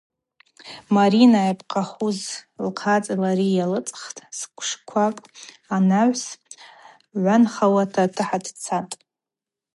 [0.95, 2.19] Марина йапхъахуз
[2.65, 5.25] лхъацӏи лари алыцӏхтӏ, сквшквакӏ
[5.75, 6.25] анагӏвс
[7.21, 8.95] гӏванхауата тахӏа дцатӏ.